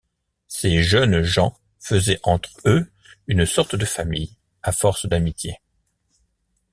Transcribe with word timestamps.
Ces 0.47 0.81
jeunes 0.81 1.21
gens 1.21 1.55
faisaient 1.79 2.19
entre 2.23 2.49
eux 2.65 2.91
une 3.27 3.45
sorte 3.45 3.75
de 3.75 3.85
famille, 3.85 4.35
à 4.63 4.71
force 4.71 5.05
d’amitié. 5.05 5.59